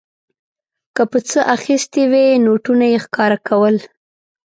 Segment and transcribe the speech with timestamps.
[0.95, 3.75] که په څه اخیستې وې نوټونه یې ښکاره کول.